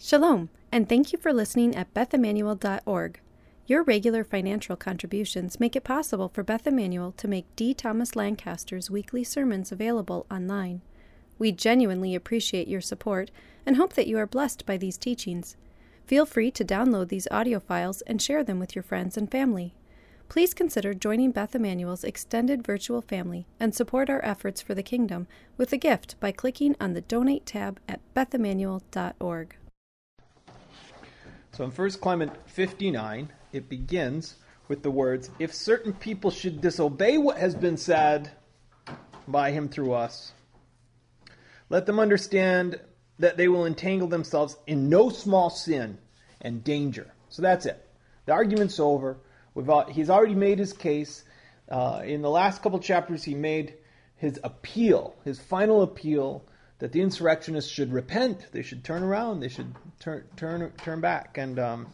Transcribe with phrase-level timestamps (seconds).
[0.00, 3.20] Shalom, and thank you for listening at BethImmanuel.org.
[3.66, 7.74] Your regular financial contributions make it possible for Beth Immanuel to make D.
[7.74, 10.82] Thomas Lancaster's weekly sermons available online.
[11.36, 13.32] We genuinely appreciate your support
[13.66, 15.56] and hope that you are blessed by these teachings.
[16.06, 19.74] Feel free to download these audio files and share them with your friends and family.
[20.28, 25.26] Please consider joining Beth Immanuel's extended virtual family and support our efforts for the kingdom
[25.56, 29.57] with a gift by clicking on the Donate tab at BethImmanuel.org.
[31.52, 34.36] So in 1 Clement 59, it begins
[34.68, 38.30] with the words, If certain people should disobey what has been said
[39.26, 40.32] by him through us,
[41.70, 42.80] let them understand
[43.18, 45.98] that they will entangle themselves in no small sin
[46.40, 47.12] and danger.
[47.28, 47.84] So that's it.
[48.26, 49.18] The argument's over.
[49.56, 51.24] All, he's already made his case.
[51.68, 53.74] Uh, in the last couple chapters, he made
[54.16, 56.44] his appeal, his final appeal
[56.78, 58.46] that the insurrectionists should repent.
[58.52, 59.40] They should turn around.
[59.40, 61.86] They should turn turn turn back and um,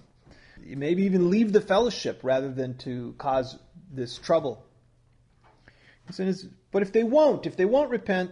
[0.63, 3.59] maybe even leave the fellowship rather than to cause
[3.91, 4.65] this trouble.
[6.71, 8.31] But if they won't, if they won't repent,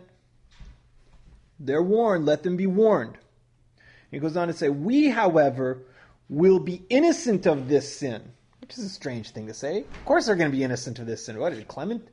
[1.59, 2.27] they're warned.
[2.27, 3.17] Let them be warned.
[4.11, 5.85] He goes on to say, "We, however,
[6.29, 9.81] will be innocent of this sin." Which is a strange thing to say.
[9.81, 11.39] Of course, they're going to be innocent of this sin.
[11.39, 12.09] What it, Clement?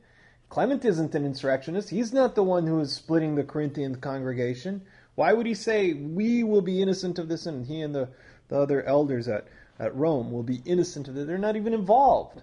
[0.50, 1.90] Clement isn't an insurrectionist.
[1.90, 4.82] He's not the one who is splitting the Corinthian congregation.
[5.14, 8.08] Why would he say, We will be innocent of this and he and the,
[8.48, 9.46] the other elders at,
[9.78, 11.28] at Rome will be innocent of it?
[11.28, 12.42] They're not even involved.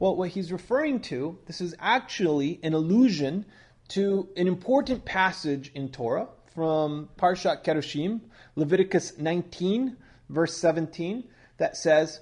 [0.00, 3.46] Well, what he's referring to, this is actually an allusion
[3.90, 8.22] to an important passage in Torah from Parshat Kedoshim,
[8.56, 9.96] Leviticus 19,
[10.30, 11.22] verse 17,
[11.58, 12.18] that says,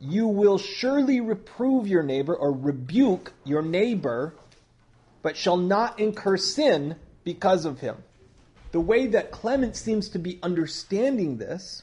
[0.00, 4.34] You will surely reprove your neighbor or rebuke your neighbor
[5.24, 6.94] but shall not incur sin
[7.24, 7.96] because of him.
[8.72, 11.82] The way that Clement seems to be understanding this,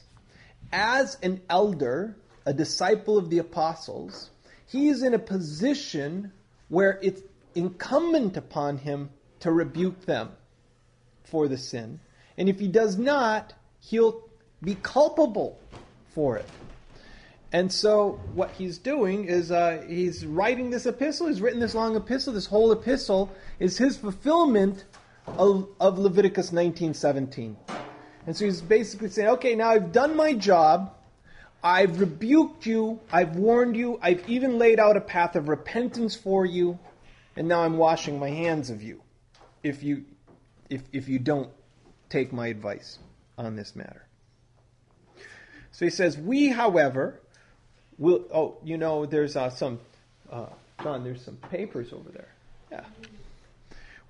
[0.72, 4.30] as an elder, a disciple of the apostles,
[4.64, 6.32] he is in a position
[6.68, 7.20] where it's
[7.56, 9.10] incumbent upon him
[9.40, 10.30] to rebuke them
[11.24, 11.98] for the sin.
[12.38, 14.22] And if he does not, he'll
[14.62, 15.58] be culpable
[16.14, 16.48] for it.
[17.52, 21.26] And so what he's doing is uh, he's writing this epistle.
[21.26, 22.32] He's written this long epistle.
[22.32, 24.84] This whole epistle is his fulfillment
[25.26, 27.56] of, of Leviticus 19:17.
[28.26, 30.94] And so he's basically saying, okay, now I've done my job.
[31.62, 33.00] I've rebuked you.
[33.12, 33.98] I've warned you.
[34.00, 36.78] I've even laid out a path of repentance for you.
[37.36, 39.02] And now I'm washing my hands of you
[39.62, 40.04] if you,
[40.70, 41.50] if, if you don't
[42.08, 42.98] take my advice
[43.36, 44.06] on this matter.
[45.72, 47.21] So he says, We, however,
[47.98, 49.78] will oh you know there's uh, some
[50.30, 50.46] uh,
[50.82, 52.28] John there's some papers over there.
[52.70, 52.84] Yeah.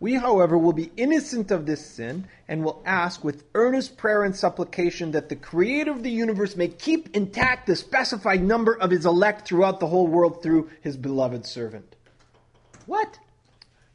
[0.00, 4.34] We however will be innocent of this sin and will ask with earnest prayer and
[4.34, 9.06] supplication that the creator of the universe may keep intact the specified number of his
[9.06, 11.94] elect throughout the whole world through his beloved servant.
[12.86, 13.16] What?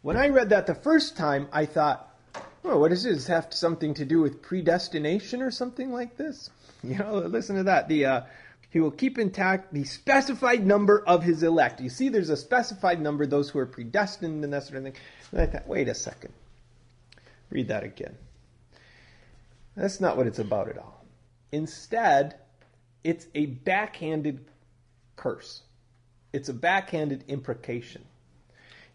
[0.01, 2.07] When i read that the first time i thought
[2.63, 6.49] oh, what does this have something to do with predestination or something like this?
[6.83, 7.89] You know listen to that.
[7.89, 8.21] The uh,
[8.69, 11.79] he will keep intact the specified number of his elect.
[11.79, 14.95] You see, there's a specified number, those who are predestined and that sort of thing.
[15.31, 16.33] And I thought, wait a second.
[17.49, 18.15] Read that again.
[19.75, 21.05] That's not what it's about at all.
[21.51, 22.35] Instead,
[23.03, 24.45] it's a backhanded
[25.15, 25.61] curse.
[26.33, 28.03] It's a backhanded imprecation.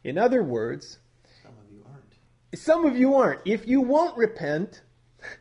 [0.05, 0.99] In other words,
[1.43, 2.61] some of you aren't.
[2.61, 3.41] Some of you aren't.
[3.47, 4.83] If you won't repent,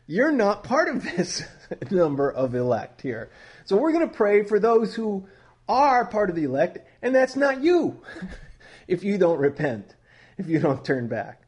[0.08, 1.44] you're not part of this
[1.92, 3.30] number of elect here.
[3.66, 5.28] So we're going to pray for those who
[5.68, 8.02] are part of the elect, and that's not you
[8.88, 9.96] if you don't repent,
[10.38, 11.42] if you don't turn back.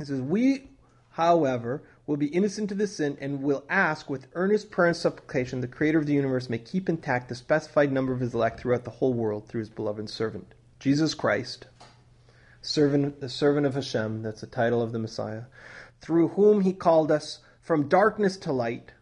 [0.00, 0.68] It says, We,
[1.10, 5.60] however, will be innocent of this sin and will ask with earnest prayer and supplication
[5.60, 8.84] the Creator of the universe may keep intact the specified number of his elect throughout
[8.84, 11.66] the whole world through his beloved servant, Jesus Christ,
[12.60, 15.44] servant, the servant of Hashem, that's the title of the Messiah,
[16.04, 18.92] through whom he called us from darkness to light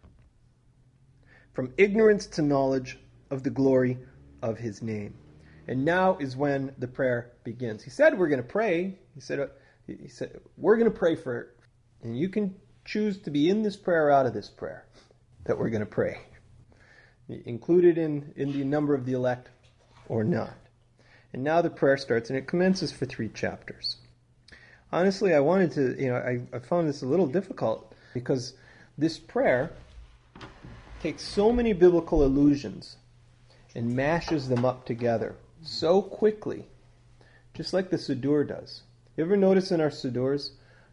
[1.53, 2.97] from ignorance to knowledge
[3.29, 3.99] of the glory
[4.41, 5.13] of his name.
[5.67, 7.83] And now is when the prayer begins.
[7.83, 8.97] He said we're going to pray.
[9.13, 9.47] He said uh,
[9.85, 11.47] he said we're going to pray for it.
[12.01, 12.55] And you can
[12.85, 14.85] choose to be in this prayer or out of this prayer
[15.45, 16.19] that we're going to pray.
[17.29, 19.49] Included in, in the number of the elect
[20.09, 20.55] or not.
[21.31, 23.97] And now the prayer starts and it commences for three chapters.
[24.93, 28.53] Honestly, I wanted to, you know, I, I found this a little difficult because
[28.95, 29.71] this prayer
[31.01, 32.97] takes so many biblical allusions
[33.73, 36.67] and mashes them up together so quickly,
[37.55, 38.83] just like the Siddur does.
[39.17, 40.51] You ever notice in our Siddurs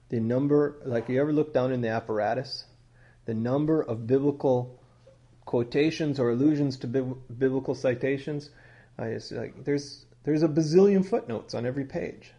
[0.09, 2.65] the number, like you ever look down in the apparatus,
[3.27, 4.81] the number of biblical
[5.45, 8.49] quotations or allusions to biblical citations.
[8.99, 12.33] like, there's there's a bazillion footnotes on every page.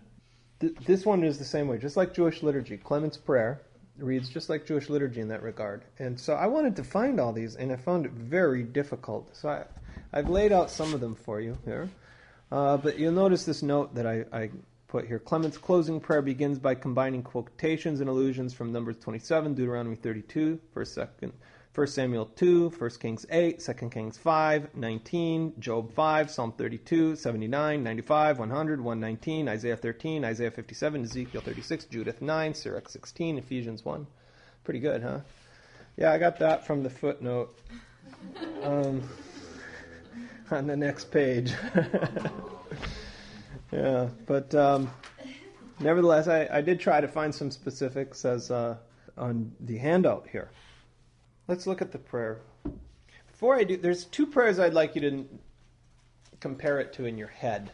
[0.62, 2.78] Th- this one is the same way, just like Jewish liturgy.
[2.78, 3.62] Clement's prayer
[3.98, 5.84] reads just like Jewish liturgy in that regard.
[6.00, 9.36] And so I wanted to find all these, and I found it very difficult.
[9.36, 9.64] So I,
[10.14, 11.90] I've laid out some of them for you here.
[12.52, 14.50] Uh, but you'll notice this note that I, I
[14.88, 15.20] put here.
[15.20, 21.08] Clement's closing prayer begins by combining quotations and allusions from Numbers 27, Deuteronomy 32, 1st,
[21.22, 21.32] 2nd,
[21.74, 27.82] 1 Samuel 2, 1 Kings 8, 2 Kings 5, 19, Job 5, Psalm 32, 79,
[27.82, 34.06] 95, 100, 119, Isaiah 13, Isaiah 57, Ezekiel 36, Judith 9, Sirach 16, Ephesians 1.
[34.66, 35.20] Pretty good, huh?
[35.96, 37.58] Yeah, I got that from the footnote
[38.64, 39.02] um,
[40.52, 41.54] on the next page.
[43.72, 44.92] yeah, but um,
[45.80, 48.76] nevertheless, I, I, did try to find some specifics as uh,
[49.18, 50.52] on the handout here.
[51.48, 52.40] Let's look at the prayer.
[53.28, 55.26] Before I do, there's two prayers I'd like you to
[56.40, 57.72] compare it to in your head.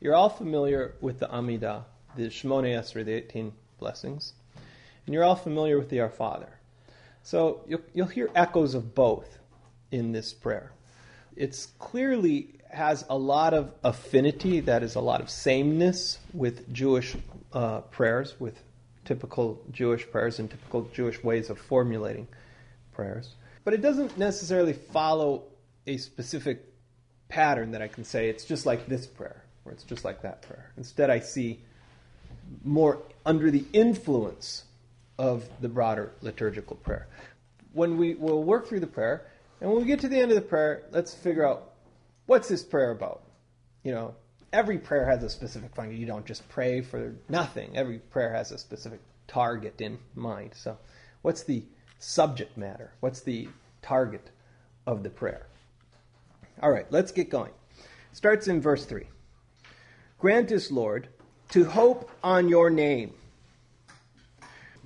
[0.00, 1.84] You're all familiar with the Amidah,
[2.16, 4.32] the Shemone Esrei, the 18 blessings,
[5.06, 6.48] and you're all familiar with the Our Father.
[7.22, 9.38] So you'll, you'll hear echoes of both
[9.90, 10.72] in this prayer.
[11.36, 17.16] It's clearly has a lot of affinity, that is, a lot of sameness with Jewish
[17.52, 18.60] uh, prayers, with
[19.04, 22.26] typical Jewish prayers and typical Jewish ways of formulating
[22.94, 23.34] prayers.
[23.64, 25.44] But it doesn't necessarily follow
[25.86, 26.64] a specific
[27.28, 30.42] pattern that I can say it's just like this prayer or it's just like that
[30.42, 30.70] prayer.
[30.76, 31.60] Instead, I see
[32.62, 34.64] more under the influence
[35.18, 37.08] of the broader liturgical prayer.
[37.72, 39.26] When we will work through the prayer,
[39.60, 41.72] and when we get to the end of the prayer, let's figure out
[42.26, 43.22] what's this prayer about.
[43.82, 44.14] You know,
[44.52, 45.98] every prayer has a specific function.
[45.98, 47.76] You don't just pray for nothing.
[47.76, 50.52] Every prayer has a specific target in mind.
[50.54, 50.76] So,
[51.22, 51.64] what's the
[52.04, 52.92] subject matter?
[53.00, 53.48] What's the
[53.82, 54.30] target
[54.86, 55.46] of the prayer?
[56.62, 57.52] All right, let's get going.
[58.12, 59.04] Starts in verse 3.
[60.18, 61.08] Grant us, Lord,
[61.50, 63.14] to hope on your name.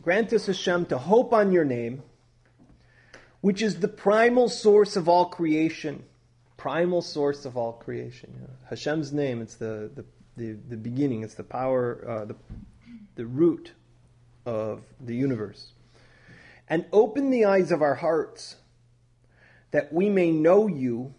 [0.01, 2.03] Grant us, Hashem, to hope on your name,
[3.41, 6.05] which is the primal source of all creation.
[6.57, 8.49] Primal source of all creation.
[8.71, 10.05] Hashem's name, it's the, the,
[10.37, 12.37] the, the, beginning, it's the power, uh, the,
[13.17, 13.73] the root
[14.47, 15.73] of the universe
[16.69, 18.57] and open the eyes of our hearts
[19.71, 21.15] that we may know you,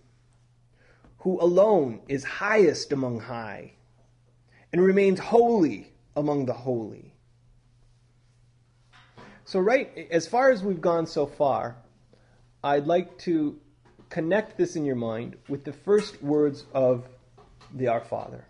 [1.19, 3.73] who alone is highest among high
[4.71, 7.13] and remains holy among the holy.
[9.45, 11.75] So, right, as far as we've gone so far,
[12.63, 13.59] I'd like to
[14.09, 17.07] connect this in your mind with the first words of
[17.73, 18.45] the Our Father.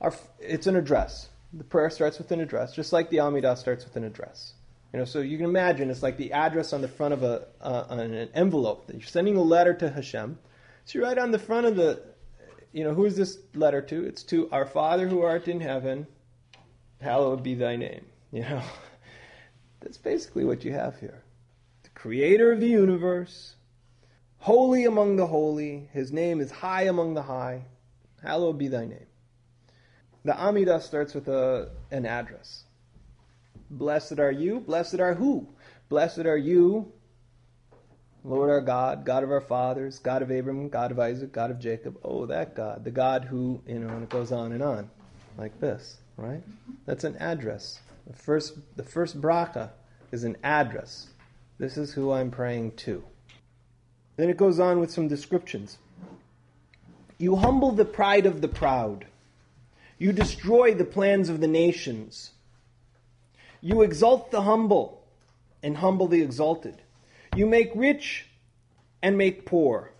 [0.00, 1.28] Our, it's an address.
[1.52, 4.54] The prayer starts with an address, just like the Amidah starts with an address.
[4.92, 7.46] You know, so you can imagine it's like the address on the front of a
[7.60, 10.38] uh, an envelope that you're sending a letter to Hashem.
[10.84, 12.02] So you write on the front of the,
[12.72, 14.04] you know, who is this letter to?
[14.04, 16.08] It's to our Father who art in heaven,
[17.00, 18.06] hallowed be thy name.
[18.32, 18.62] You know,
[19.80, 21.24] that's basically what you have here.
[21.82, 23.56] The Creator of the universe,
[24.38, 25.88] holy among the holy.
[25.92, 27.64] His name is high among the high.
[28.22, 29.06] Hallowed be thy name.
[30.24, 32.66] The Amidah starts with a, an address.
[33.70, 34.60] Blessed are you.
[34.60, 35.46] Blessed are who?
[35.88, 36.92] Blessed are you,
[38.24, 41.58] Lord our God, God of our fathers, God of Abraham, God of Isaac, God of
[41.58, 41.98] Jacob.
[42.04, 44.90] Oh, that God, the God who, you know, and it goes on and on,
[45.38, 46.42] like this, right?
[46.86, 47.80] That's an address.
[48.06, 49.70] The first, the first bracha
[50.12, 51.08] is an address.
[51.58, 53.04] This is who I'm praying to.
[54.16, 55.78] Then it goes on with some descriptions.
[57.18, 59.06] You humble the pride of the proud.
[59.98, 62.32] You destroy the plans of the nations.
[63.60, 65.04] You exalt the humble
[65.62, 66.82] and humble the exalted.
[67.36, 68.26] You make rich
[69.02, 69.92] and make poor.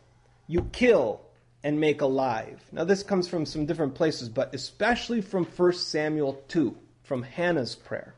[0.47, 1.21] You kill
[1.62, 2.62] and make alive.
[2.73, 7.75] Now, this comes from some different places, but especially from 1 Samuel 2, from Hannah's
[7.75, 8.14] prayer.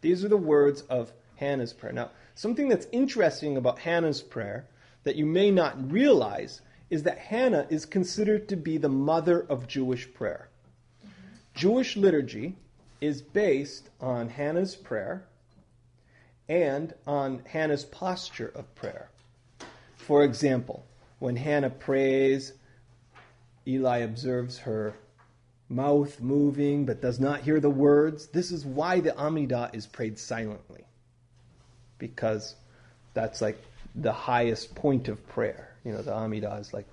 [0.00, 1.92] These are the words of Hannah's prayer.
[1.92, 4.66] Now, something that's interesting about Hannah's prayer
[5.02, 9.66] that you may not realize is that Hannah is considered to be the mother of
[9.66, 10.48] Jewish prayer.
[11.54, 12.56] Jewish liturgy
[13.04, 15.26] is based on Hannah's prayer
[16.48, 19.10] and on Hannah's posture of prayer.
[19.96, 20.86] For example,
[21.18, 22.54] when Hannah prays,
[23.66, 24.94] Eli observes her
[25.68, 28.28] mouth moving but does not hear the words.
[28.28, 30.84] This is why the Amidah is prayed silently,
[31.98, 32.54] because
[33.12, 33.62] that's like
[33.94, 35.76] the highest point of prayer.
[35.84, 36.86] You know, the Amidah is like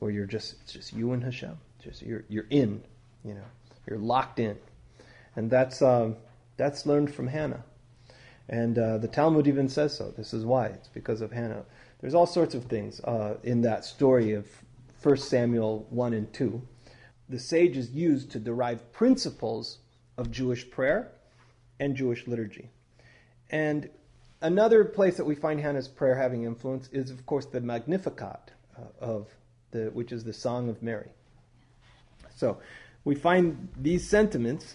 [0.00, 2.82] where you're just it's just you and Hashem, just you're you're in,
[3.24, 3.48] you know,
[3.86, 4.58] you're locked in
[5.36, 6.16] and that's um,
[6.56, 7.64] that's learned from Hannah.
[8.48, 10.12] And uh, the Talmud even says so.
[10.16, 10.66] This is why.
[10.66, 11.64] It's because of Hannah.
[12.00, 14.46] There's all sorts of things uh, in that story of
[15.02, 16.62] 1 Samuel 1 and 2.
[17.28, 19.78] The sages used to derive principles
[20.16, 21.10] of Jewish prayer
[21.80, 22.70] and Jewish liturgy.
[23.50, 23.90] And
[24.40, 28.82] another place that we find Hannah's prayer having influence is, of course, the Magnificat uh,
[29.00, 29.28] of
[29.72, 31.08] the, which is the Song of Mary.
[32.36, 32.58] So
[33.04, 34.74] we find these sentiments.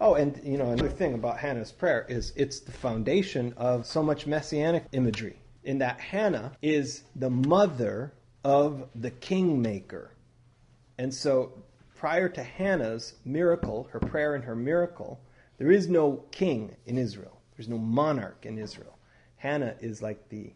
[0.00, 4.02] Oh, and you know another thing about Hannah's prayer is it's the foundation of so
[4.02, 5.40] much messianic imagery.
[5.64, 8.12] In that Hannah is the mother
[8.44, 10.12] of the kingmaker,
[10.98, 11.52] and so
[11.96, 15.20] prior to Hannah's miracle, her prayer and her miracle,
[15.58, 17.40] there is no king in Israel.
[17.56, 18.96] There's no monarch in Israel.
[19.36, 20.52] Hannah is like the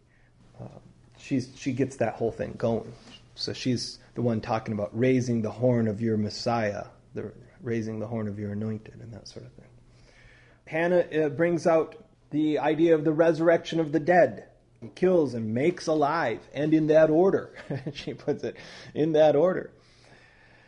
[0.60, 0.78] uh,
[1.18, 2.92] she's she gets that whole thing going.
[3.34, 6.84] So she's the one talking about raising the horn of your Messiah,
[7.14, 9.66] the raising the horn of your anointed, and that sort of thing.
[10.66, 11.96] Hannah uh, brings out
[12.30, 14.44] the idea of the resurrection of the dead.
[14.80, 17.54] He kills and makes alive, and in that order.
[17.92, 18.56] she puts it
[18.94, 19.70] in that order.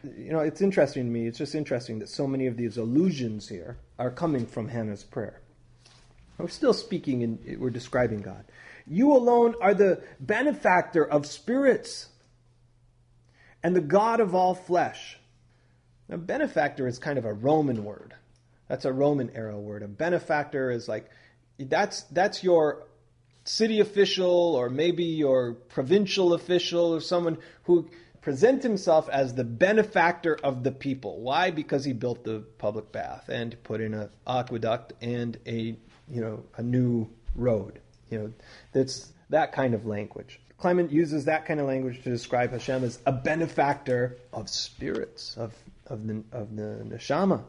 [0.05, 1.27] You know, it's interesting to me.
[1.27, 5.41] It's just interesting that so many of these allusions here are coming from Hannah's prayer.
[6.39, 8.45] We're still speaking and we're describing God.
[8.87, 12.09] You alone are the benefactor of spirits
[13.63, 15.19] and the God of all flesh.
[16.09, 18.15] Now, benefactor is kind of a Roman word.
[18.69, 19.83] That's a Roman era word.
[19.83, 21.11] A benefactor is like
[21.59, 22.85] that's that's your
[23.45, 27.89] city official or maybe your provincial official or someone who
[28.23, 31.21] presents himself as the benefactor of the people.
[31.21, 31.51] Why?
[31.51, 35.77] Because he built the public bath and put in an aqueduct and a
[36.09, 37.81] you know a new road.
[38.11, 38.33] You know,
[38.73, 40.41] that's that kind of language.
[40.57, 45.53] Clement uses that kind of language to describe Hashem as a benefactor of spirits, of,
[45.87, 47.45] of, the, of the neshama,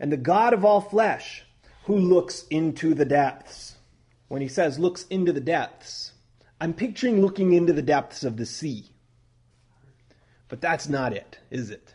[0.00, 1.44] and the God of all flesh
[1.84, 3.76] who looks into the depths.
[4.28, 6.12] When he says looks into the depths,
[6.60, 8.86] I'm picturing looking into the depths of the sea.
[10.48, 11.94] But that's not it, is it?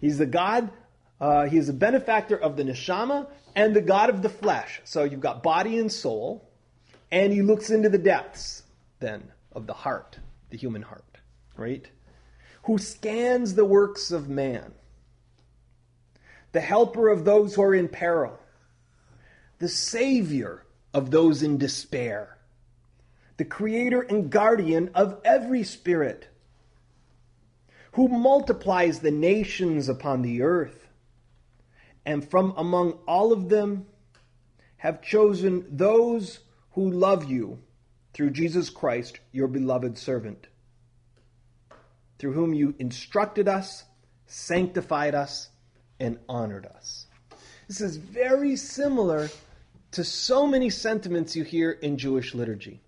[0.00, 0.70] He's the God,
[1.20, 4.80] uh, he is a benefactor of the neshama and the God of the flesh.
[4.84, 6.48] So you've got body and soul,
[7.10, 8.62] and he looks into the depths
[9.00, 10.18] then of the heart,
[10.50, 11.18] the human heart,
[11.56, 11.88] right?
[12.64, 14.72] Who scans the works of man,
[16.52, 18.38] the helper of those who are in peril,
[19.58, 22.36] the savior of those in despair,
[23.38, 26.28] the creator and guardian of every spirit,
[27.92, 30.88] who multiplies the nations upon the earth,
[32.04, 33.86] and from among all of them
[34.76, 36.40] have chosen those
[36.72, 37.58] who love you
[38.12, 40.48] through Jesus Christ, your beloved servant,
[42.18, 43.84] through whom you instructed us,
[44.26, 45.48] sanctified us,
[46.02, 47.06] and honored us.
[47.68, 49.30] This is very similar
[49.92, 52.80] to so many sentiments you hear in Jewish liturgy.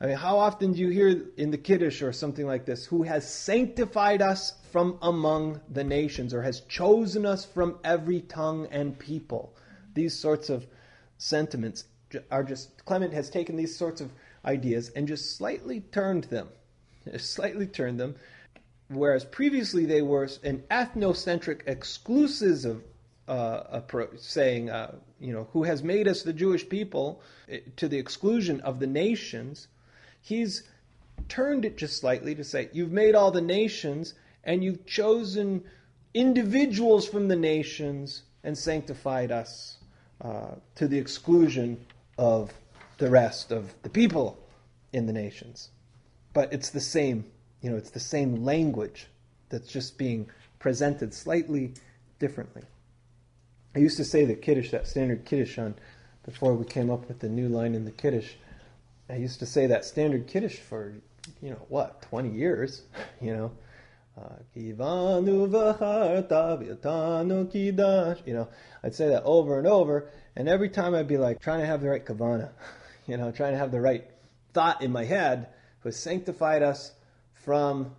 [0.00, 3.02] I mean, how often do you hear in the Kiddush or something like this, who
[3.02, 8.98] has sanctified us from among the nations or has chosen us from every tongue and
[8.98, 9.54] people?
[9.94, 10.66] These sorts of
[11.18, 11.84] sentiments
[12.30, 14.12] are just, Clement has taken these sorts of
[14.44, 16.48] ideas and just slightly turned them,
[17.16, 18.14] slightly turned them,
[18.94, 22.82] whereas previously they were an ethnocentric, exclusive
[23.28, 27.88] uh, approach, saying, uh, you know, who has made us the Jewish people eh, to
[27.88, 29.68] the exclusion of the nations.
[30.20, 30.64] He's
[31.28, 35.64] turned it just slightly to say, you've made all the nations and you've chosen
[36.14, 39.78] individuals from the nations and sanctified us
[40.20, 41.84] uh, to the exclusion
[42.18, 42.52] of
[42.98, 44.38] the rest of the people
[44.92, 45.70] in the nations.
[46.32, 47.24] But it's the same,
[47.62, 49.06] you know, it's the same language
[49.48, 50.28] that's just being
[50.58, 51.72] presented slightly
[52.18, 52.62] differently.
[53.74, 55.74] I used to say that Kiddush, that standard Kiddush on,
[56.24, 58.32] before we came up with the new line in the Kiddush,
[59.08, 60.94] I used to say that standard Kiddush for,
[61.40, 62.82] you know, what, 20 years,
[63.20, 63.52] you know.
[64.14, 64.74] Uh, you
[68.34, 68.48] know,
[68.84, 71.80] I'd say that over and over, and every time I'd be like trying to have
[71.80, 72.50] the right kavana,
[73.06, 74.04] you know, trying to have the right
[74.52, 75.48] thought in my head,
[75.80, 76.92] who has sanctified us
[77.44, 77.94] from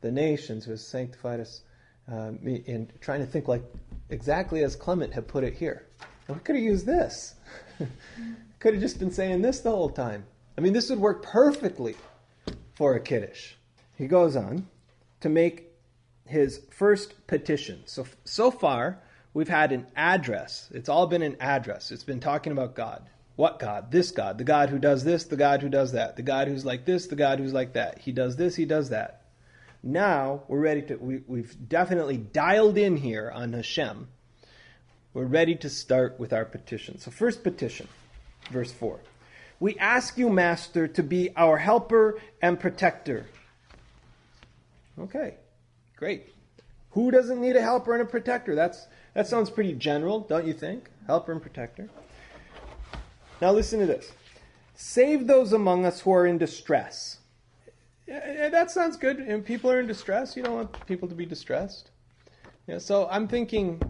[0.00, 1.62] the nations, who has sanctified us,
[2.10, 3.62] uh, in trying to think like
[4.10, 5.86] exactly as Clement had put it here.
[6.28, 7.34] We could have used this.
[8.58, 10.24] could have just been saying this the whole time.
[10.56, 11.96] I mean, this would work perfectly
[12.74, 13.54] for a kiddush.
[13.96, 14.66] He goes on
[15.20, 15.72] to make
[16.26, 17.82] his first petition.
[17.86, 19.00] So so far,
[19.34, 20.68] we've had an address.
[20.72, 21.90] It's all been an address.
[21.90, 23.08] It's been talking about God.
[23.36, 23.90] What God?
[23.90, 24.38] This God.
[24.38, 26.16] The God who does this, the God who does that.
[26.16, 27.98] The God who's like this, the God who's like that.
[27.98, 29.22] He does this, he does that.
[29.82, 34.08] Now we're ready to, we, we've definitely dialed in here on Hashem.
[35.12, 36.98] We're ready to start with our petition.
[36.98, 37.88] So, first petition
[38.50, 39.00] verse 4.
[39.58, 43.26] We ask you, Master, to be our helper and protector.
[44.98, 45.34] Okay,
[45.96, 46.32] great.
[46.90, 48.54] Who doesn't need a helper and a protector?
[48.54, 50.90] That's, that sounds pretty general, don't you think?
[51.06, 51.88] Helper and protector.
[53.40, 54.12] Now listen to this.
[54.74, 57.18] Save those among us who are in distress.
[58.06, 59.18] Yeah, that sounds good.
[59.18, 60.36] And people are in distress.
[60.36, 61.90] You don't want people to be distressed.
[62.66, 63.80] Yeah, so I'm thinking,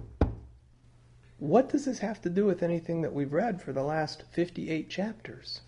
[1.38, 4.88] what does this have to do with anything that we've read for the last 58
[4.88, 5.60] chapters?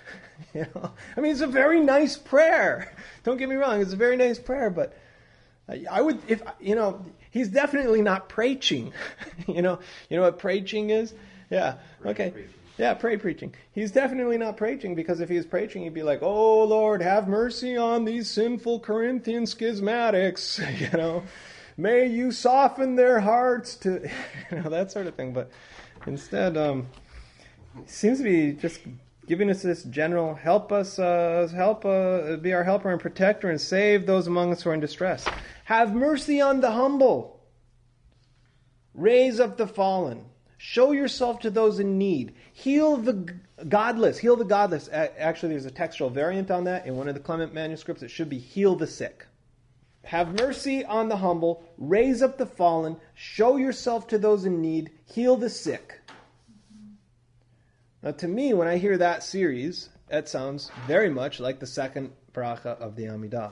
[0.54, 2.94] you know, I mean, it's a very nice prayer.
[3.24, 4.96] Don't get me wrong; it's a very nice prayer, but
[5.90, 8.92] I would, if you know, he's definitely not preaching.
[9.46, 11.14] you know, you know what preaching is?
[11.50, 11.74] Yeah.
[12.04, 12.32] Okay.
[12.82, 13.54] Yeah, pray preaching.
[13.70, 17.28] He's definitely not preaching because if he was preaching, he'd be like, "Oh Lord, have
[17.28, 21.22] mercy on these sinful Corinthian schismatics." you know,
[21.76, 24.10] may you soften their hearts to,
[24.50, 25.32] you know, that sort of thing.
[25.32, 25.52] But
[26.08, 26.88] instead, um,
[27.86, 28.80] seems to be just
[29.28, 33.60] giving us this general help us, uh, help, uh, be our helper and protector, and
[33.60, 35.24] save those among us who are in distress.
[35.66, 37.46] Have mercy on the humble.
[38.92, 40.24] Raise up the fallen.
[40.64, 42.34] Show yourself to those in need.
[42.52, 43.34] Heal the
[43.68, 44.16] godless.
[44.16, 44.88] Heal the godless.
[44.92, 48.04] Actually, there's a textual variant on that in one of the Clement manuscripts.
[48.04, 49.26] It should be heal the sick.
[50.04, 51.64] Have mercy on the humble.
[51.78, 52.96] Raise up the fallen.
[53.16, 54.92] Show yourself to those in need.
[55.04, 56.00] Heal the sick.
[58.00, 62.12] Now, to me, when I hear that series, that sounds very much like the second
[62.32, 63.50] bracha of the Amidah.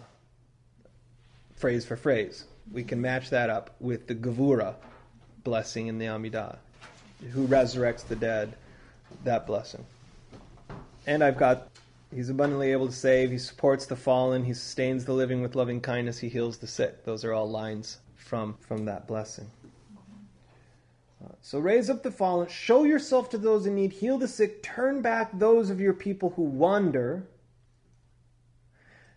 [1.56, 2.44] Phrase for phrase.
[2.70, 4.76] We can match that up with the Gevura
[5.42, 6.58] blessing in the Amidah.
[7.32, 8.54] Who resurrects the dead,
[9.24, 9.84] that blessing.
[11.06, 11.68] And I've got,
[12.14, 15.80] he's abundantly able to save, he supports the fallen, he sustains the living with loving
[15.80, 17.04] kindness, he heals the sick.
[17.04, 19.50] Those are all lines from, from that blessing.
[21.22, 24.62] Uh, so raise up the fallen, show yourself to those in need, heal the sick,
[24.62, 27.26] turn back those of your people who wander,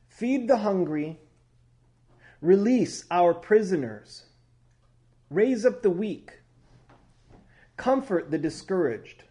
[0.10, 1.17] feed the hungry,
[2.41, 4.25] release our prisoners,
[5.30, 6.32] raise up the weak,
[7.77, 9.23] comfort the discouraged,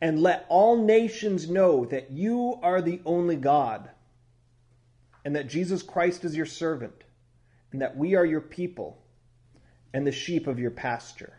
[0.00, 3.90] and let all nations know that you are the only God,
[5.24, 7.04] and that Jesus Christ is your servant,
[7.72, 9.02] and that we are your people
[9.92, 11.34] and the sheep of your pasture.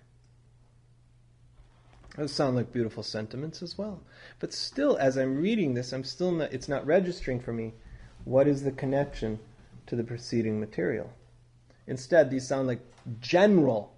[2.18, 4.02] Those sound like beautiful sentiments as well.
[4.40, 7.74] But still, as I'm reading this, I'm still not, it's not registering for me
[8.26, 9.40] what is the connection
[9.86, 11.12] to the preceding material.
[11.86, 12.82] Instead, these sound like
[13.20, 13.94] general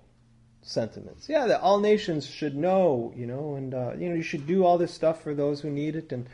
[0.61, 1.29] sentiments.
[1.29, 4.65] Yeah, that all nations should know, you know, and uh, you know you should do
[4.65, 6.27] all this stuff for those who need it, and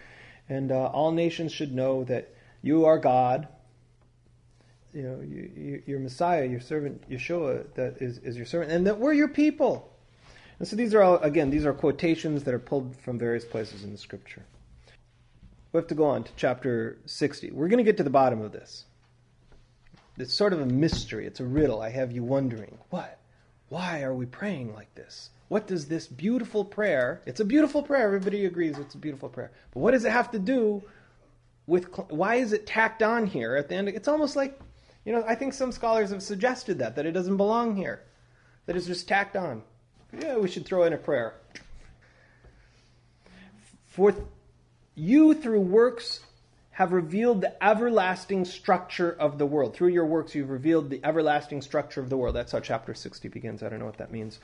[0.49, 3.47] and uh, all nations should know that you are God.
[4.93, 8.87] You know, you, you, your Messiah, your servant Yeshua, that is, is your servant, and
[8.87, 9.91] that we're your people.
[10.57, 13.83] And so these are all, again, these are quotations that are pulled from various places
[13.83, 14.45] in the scripture.
[15.73, 17.51] We have to go on to chapter 60.
[17.51, 18.85] We're going to get to the bottom of this.
[20.17, 21.27] It's sort of a mystery.
[21.27, 21.81] It's a riddle.
[21.81, 23.19] I have you wondering, what?
[23.69, 25.29] Why are we praying like this?
[25.47, 29.51] What does this beautiful prayer, it's a beautiful prayer, everybody agrees it's a beautiful prayer.
[29.71, 30.83] But what does it have to do
[31.67, 33.89] with, why is it tacked on here at the end?
[33.89, 34.59] It's almost like,
[35.03, 38.01] you know, I think some scholars have suggested that, that it doesn't belong here,
[38.65, 39.61] that it's just tacked on.
[40.19, 41.35] Yeah, we should throw in a prayer.
[43.85, 44.15] For
[44.95, 46.21] you, through works,
[46.75, 49.73] have revealed the everlasting structure of the world.
[49.73, 52.35] Through your works, you've revealed the everlasting structure of the world.
[52.35, 53.63] That's how chapter 60 begins.
[53.63, 54.41] I don't know what that means.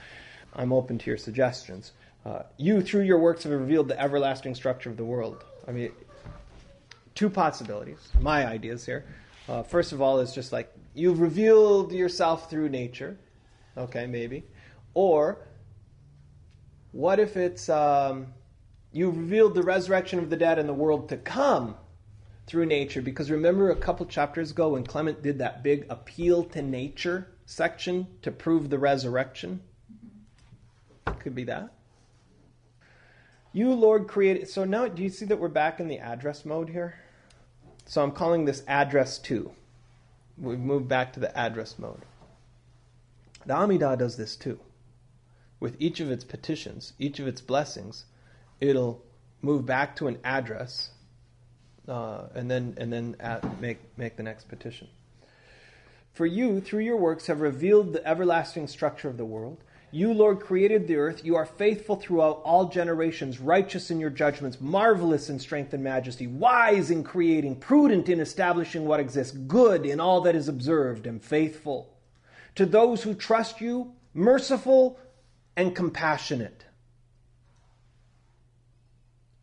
[0.56, 1.91] I'm open to your suggestions.
[2.26, 5.44] Uh, you, through your works, have revealed the everlasting structure of the world.
[5.67, 5.91] I mean,
[7.15, 8.00] two possibilities.
[8.22, 9.04] My ideas here.
[9.50, 13.17] Uh, first of all, is just like you've revealed yourself through nature.
[13.76, 14.46] Okay, maybe.
[14.94, 15.38] Or
[16.94, 18.28] what if it's um,
[18.94, 21.76] you've revealed the resurrection of the dead in the world to come
[22.51, 23.01] through nature?
[23.01, 28.07] Because remember a couple chapters ago when Clement did that big appeal to nature section
[28.21, 29.61] to prove the resurrection?
[31.19, 31.71] Could be that.
[33.53, 34.47] You, Lord, created.
[34.47, 36.95] So now, do you see that we're back in the address mode here?
[37.85, 39.51] So I'm calling this address 2.
[40.37, 42.03] We've moved back to the address mode.
[43.45, 44.59] The Amidah does this too
[45.61, 48.05] with each of its petitions, each of its blessings,
[48.59, 49.05] it'll
[49.41, 50.89] move back to an address,
[51.88, 53.15] uh, and then and then
[53.60, 54.88] make make the next petition.
[56.13, 59.63] For you, through your works, have revealed the everlasting structure of the world.
[59.94, 61.26] You, Lord, created the earth.
[61.26, 66.28] You are faithful throughout all generations, righteous in your judgments, marvelous in strength and majesty,
[66.28, 71.22] wise in creating, prudent in establishing what exists, good in all that is observed, and
[71.22, 71.94] faithful.
[72.56, 74.98] To those who trust you, merciful
[75.58, 76.65] and compassionate.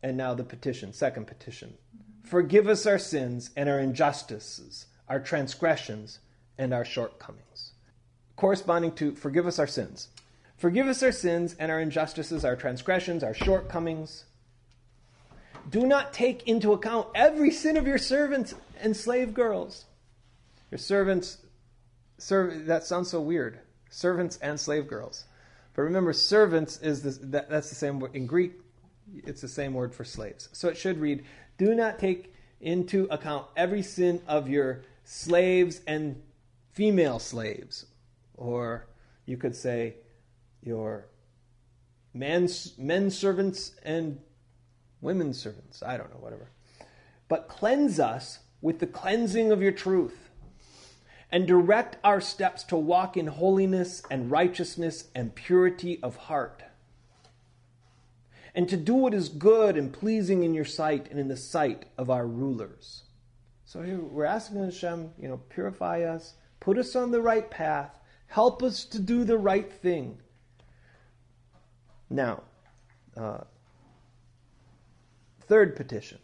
[0.02, 1.74] And now the petition, second petition.
[2.28, 6.18] Forgive us our sins and our injustices, our transgressions,
[6.58, 7.72] and our shortcomings.
[8.36, 10.08] Corresponding to forgive us our sins.
[10.58, 14.26] Forgive us our sins and our injustices, our transgressions, our shortcomings.
[15.70, 19.86] Do not take into account every sin of your servants and slave girls.
[20.70, 21.38] Your servants,
[22.18, 23.58] serv- that sounds so weird.
[23.88, 25.24] Servants and slave girls.
[25.74, 28.52] But remember, servants is this, that, that's the same word in Greek.
[29.24, 30.50] It's the same word for slaves.
[30.52, 31.24] So it should read,
[31.58, 36.22] "Do not take into account every sin of your slaves and
[36.72, 37.86] female slaves,"
[38.34, 38.86] or
[39.26, 39.96] you could say,
[40.62, 41.08] "Your
[42.14, 44.20] men servants and
[45.00, 46.50] women servants." I don't know, whatever.
[47.28, 50.30] But cleanse us with the cleansing of your truth
[51.30, 56.62] and direct our steps to walk in holiness and righteousness and purity of heart.
[58.58, 61.84] And to do what is good and pleasing in your sight and in the sight
[61.96, 63.04] of our rulers.
[63.64, 67.96] So here we're asking Hashem, you know, purify us, put us on the right path,
[68.26, 70.18] help us to do the right thing.
[72.10, 72.42] Now,
[73.16, 73.42] uh,
[75.42, 76.18] third petition.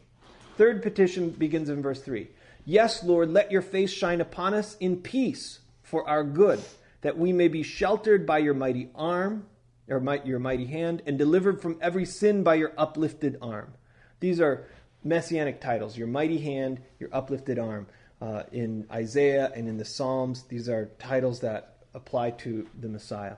[0.57, 2.27] Third petition begins in verse 3.
[2.67, 6.61] Yes, Lord, let your face shine upon us in peace for our good,
[7.03, 9.47] that we may be sheltered by your mighty arm,
[9.89, 13.75] or your mighty hand, and delivered from every sin by your uplifted arm.
[14.21, 14.67] These are
[15.03, 17.87] messianic titles your mighty hand, your uplifted arm.
[18.21, 23.37] Uh, in Isaiah and in the Psalms, these are titles that apply to the Messiah.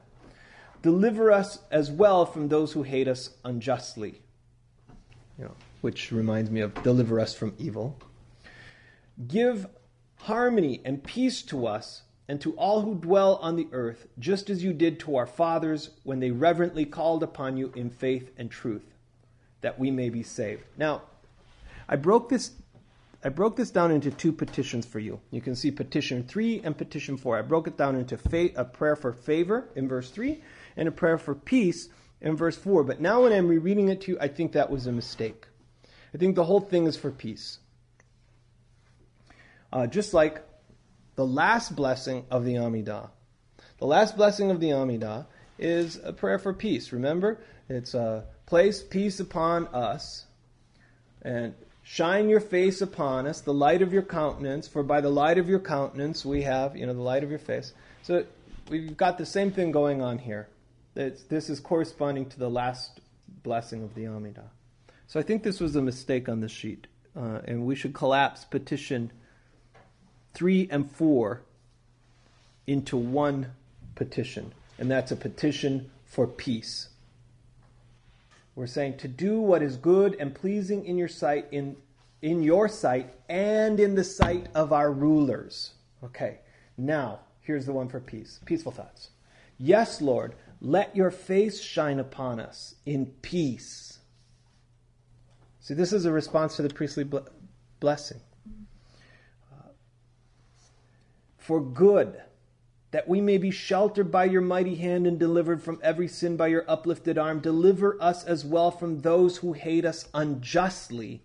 [0.82, 4.20] Deliver us as well from those who hate us unjustly,
[5.38, 7.98] you know, which reminds me of deliver us from evil.
[9.26, 9.66] Give
[10.18, 14.64] harmony and peace to us and to all who dwell on the earth, just as
[14.64, 18.94] you did to our fathers when they reverently called upon you in faith and truth,
[19.60, 20.64] that we may be saved.
[20.76, 21.02] Now,
[21.88, 22.52] I broke this
[23.24, 25.18] I broke this down into two petitions for you.
[25.32, 27.38] You can see petition 3 and petition 4.
[27.38, 30.40] I broke it down into fa- a prayer for favor in verse 3
[30.76, 31.88] and a prayer for peace
[32.20, 32.84] in verse 4.
[32.84, 35.46] But now when I'm rereading it to you, I think that was a mistake.
[36.14, 37.58] I think the whole thing is for peace.
[39.72, 40.44] Uh, just like
[41.16, 43.10] the last blessing of the Amidah.
[43.78, 45.26] The last blessing of the Amidah
[45.58, 46.92] is a prayer for peace.
[46.92, 47.40] Remember?
[47.68, 50.26] It's uh, place peace upon us
[51.22, 55.38] and shine your face upon us, the light of your countenance, for by the light
[55.38, 57.72] of your countenance we have, you know, the light of your face.
[58.02, 58.24] So
[58.68, 60.48] we've got the same thing going on here.
[60.94, 63.00] It's, this is corresponding to the last
[63.42, 64.48] blessing of the Amidah.
[65.06, 68.44] So I think this was a mistake on the sheet, uh, and we should collapse
[68.44, 69.12] petition
[70.36, 71.40] 3 and 4
[72.66, 73.52] into one
[73.94, 76.90] petition, and that's a petition for peace.
[78.54, 81.76] We're saying to do what is good and pleasing in your sight, in,
[82.20, 85.72] in your sight, and in the sight of our rulers.
[86.04, 86.40] Okay,
[86.76, 88.38] now here's the one for peace.
[88.44, 89.08] Peaceful thoughts.
[89.56, 94.00] Yes, Lord, let your face shine upon us in peace.
[95.60, 97.08] See, this is a response to the priestly
[97.80, 98.20] blessing
[101.46, 102.20] for good,
[102.90, 106.48] that we may be sheltered by your mighty hand and delivered from every sin by
[106.48, 107.38] your uplifted arm.
[107.38, 111.22] Deliver us as well from those who hate us unjustly.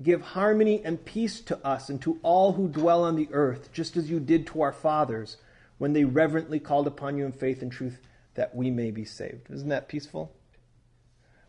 [0.00, 3.96] Give harmony and peace to us and to all who dwell on the earth, just
[3.96, 5.36] as you did to our fathers
[5.78, 7.98] when they reverently called upon you in faith and truth,
[8.34, 9.50] that we may be saved.
[9.50, 10.32] Isn't that peaceful?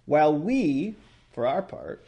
[0.05, 0.95] While we,
[1.31, 2.03] for our part,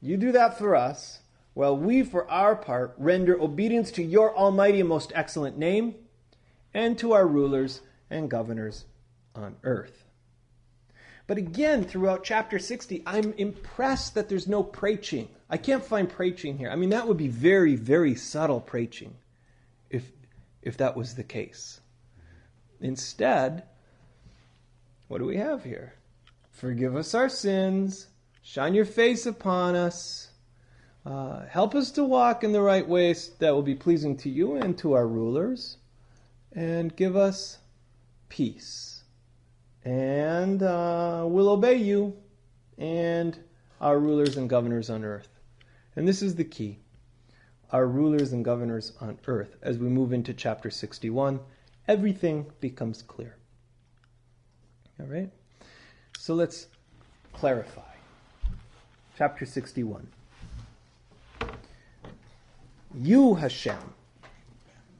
[0.00, 1.18] you do that for us,
[1.54, 5.94] while we, for our part, render obedience to your almighty and most excellent name,
[6.72, 8.84] and to our rulers and governors
[9.34, 10.04] on earth.
[11.26, 15.28] But again, throughout chapter 60, I'm impressed that there's no preaching.
[15.48, 16.70] I can't find preaching here.
[16.70, 19.14] I mean, that would be very, very subtle preaching
[19.90, 20.10] if,
[20.62, 21.80] if that was the case.
[22.80, 23.62] Instead,
[25.06, 25.94] what do we have here?
[26.50, 28.08] Forgive us our sins,
[28.42, 30.29] shine your face upon us,
[31.06, 34.56] uh, help us to walk in the right ways that will be pleasing to you
[34.56, 35.78] and to our rulers,
[36.52, 37.58] and give us
[38.28, 39.02] peace.
[39.84, 42.16] And uh, we'll obey you
[42.76, 43.38] and
[43.80, 45.28] our rulers and governors on earth.
[45.96, 46.78] And this is the key
[47.72, 49.56] our rulers and governors on earth.
[49.62, 51.38] As we move into chapter 61,
[51.86, 53.36] everything becomes clear.
[54.98, 55.30] All right?
[56.18, 56.66] So let's
[57.32, 57.82] clarify.
[59.16, 60.08] Chapter 61
[62.94, 63.94] you, Hashem,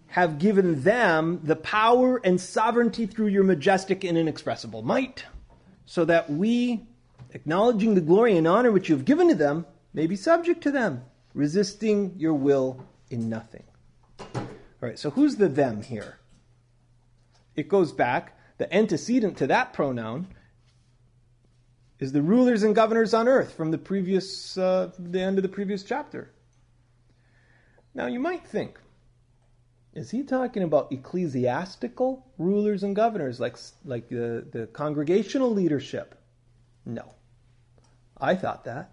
[0.08, 5.24] have given them the power and sovereignty through your majestic and inexpressible might,
[5.86, 6.86] so that we
[7.32, 10.70] acknowledging the glory and honor which you have given to them, may be subject to
[10.70, 13.64] them, resisting your will in nothing.
[14.34, 14.48] All
[14.80, 16.18] right, so who's the them here?
[17.56, 20.28] It goes back, the antecedent to that pronoun
[21.98, 25.48] is the rulers and governors on earth from the previous, uh, the end of the
[25.48, 26.30] previous chapter.
[27.94, 28.78] Now you might think,
[29.92, 36.14] is he talking about ecclesiastical rulers and governors, like like the, the congregational leadership?
[36.86, 37.14] No.
[38.20, 38.92] I thought that,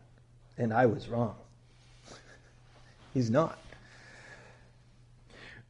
[0.57, 1.35] and I was wrong.
[3.13, 3.59] He's not.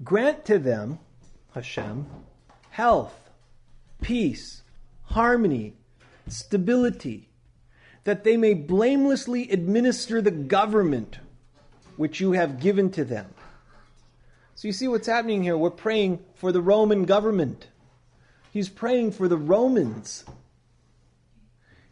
[0.04, 1.00] Grant to them,
[1.54, 2.06] Hashem,
[2.70, 3.32] health,
[4.02, 4.62] peace,
[5.06, 5.74] harmony,
[6.28, 7.30] stability,
[8.04, 11.18] that they may blamelessly administer the government
[11.97, 13.27] which you have given to them.
[14.55, 15.57] So you see what's happening here.
[15.57, 17.67] We're praying for the Roman government.
[18.51, 20.25] He's praying for the Romans.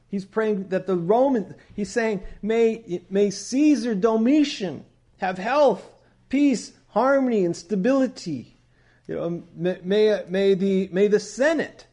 [0.08, 4.86] He's praying that the Romans, he's saying, may, may Caesar Domitian
[5.18, 5.84] have health,
[6.30, 8.58] peace, harmony, and stability.
[9.08, 11.86] You know, may, may, may, the, may the Senate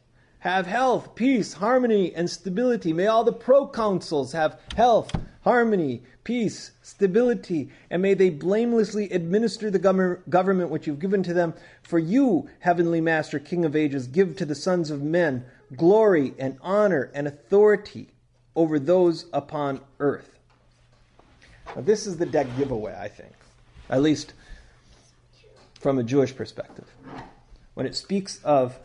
[0.43, 2.93] have health, peace, harmony, and stability.
[2.93, 9.79] May all the proconsuls have health, harmony, peace, stability, and may they blamelessly administer the
[10.29, 11.55] government which you've given to them.
[11.85, 15.45] For you, heavenly Master, King of ages, give to the sons of men
[15.77, 18.09] glory and honor and authority
[18.57, 20.39] over those upon earth.
[21.77, 23.33] Now, this is the deck giveaway, I think,
[23.89, 24.33] at least
[25.79, 26.91] from a Jewish perspective.
[27.75, 28.77] When it speaks of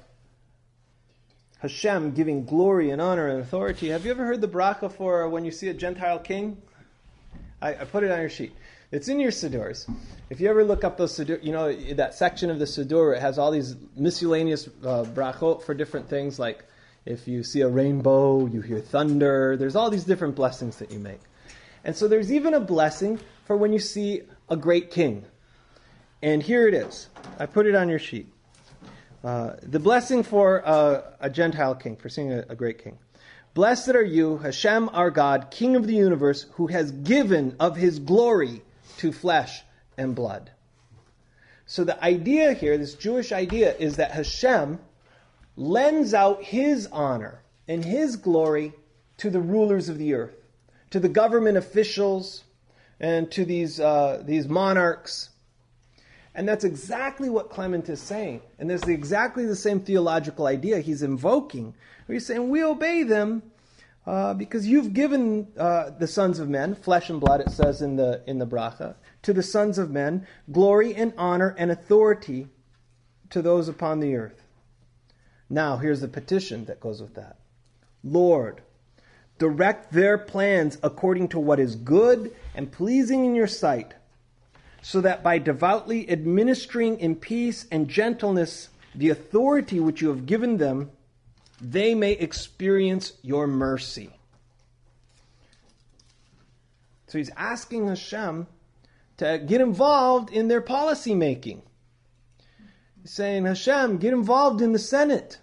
[1.59, 3.89] Hashem giving glory and honor and authority.
[3.89, 6.61] Have you ever heard the bracha for when you see a Gentile king?
[7.61, 8.53] I, I put it on your sheet.
[8.91, 9.91] It's in your Siddurs.
[10.29, 13.21] If you ever look up those Siddur, you know, that section of the Siddur, it
[13.21, 16.63] has all these miscellaneous uh, brachot for different things, like
[17.05, 19.57] if you see a rainbow, you hear thunder.
[19.57, 21.21] There's all these different blessings that you make.
[21.83, 25.25] And so there's even a blessing for when you see a great king.
[26.21, 27.07] And here it is.
[27.39, 28.27] I put it on your sheet.
[29.23, 32.97] Uh, the blessing for uh, a Gentile king, for seeing a, a great king.
[33.53, 37.97] Blessed are you, Hashem our God, King of the universe, who has given of his
[37.97, 38.61] glory
[38.97, 39.63] to flesh
[39.97, 40.51] and blood.
[41.65, 44.79] So the idea here, this Jewish idea, is that Hashem
[45.55, 48.73] lends out his honor and his glory
[49.17, 50.35] to the rulers of the earth,
[50.91, 52.43] to the government officials,
[52.99, 55.29] and to these, uh, these monarchs
[56.37, 58.41] and that's exactly what Clement is saying.
[58.59, 61.73] And there's exactly the same theological idea he's invoking.
[62.07, 63.41] He's saying, We obey them
[64.05, 67.95] uh, because you've given uh, the sons of men, flesh and blood, it says in
[67.95, 72.47] the, in the bracha, to the sons of men, glory and honor and authority
[73.31, 74.43] to those upon the earth.
[75.49, 77.37] Now, here's the petition that goes with that
[78.03, 78.61] Lord,
[79.39, 83.95] direct their plans according to what is good and pleasing in your sight
[84.87, 90.55] so that by devoutly administering in peace and gentleness the authority which you have given
[90.55, 90.89] them,
[91.59, 94.09] they may experience your mercy.
[97.07, 98.47] So he's asking Hashem
[99.17, 101.63] to get involved in their policy making.
[103.01, 105.37] He's saying, Hashem, get involved in the Senate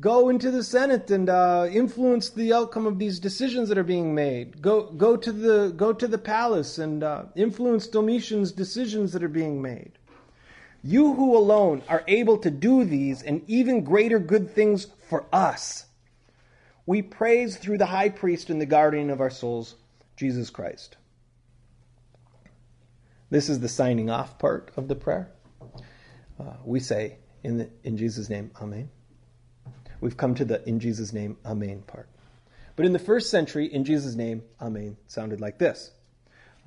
[0.00, 4.14] go into the Senate and uh, influence the outcome of these decisions that are being
[4.14, 4.62] made.
[4.62, 9.28] Go go to the go to the palace and uh, influence Domitian's decisions that are
[9.28, 9.92] being made.
[10.82, 15.86] You who alone are able to do these and even greater good things for us.
[16.86, 19.74] We praise through the high priest and the guardian of our souls,
[20.16, 20.96] Jesus Christ.
[23.28, 25.30] This is the signing off part of the prayer.
[26.40, 28.88] Uh, we say in the, in Jesus' name, Amen
[30.00, 32.08] we've come to the in Jesus' name, Amen part.
[32.76, 35.90] But in the first century, in Jesus' name, Amen sounded like this.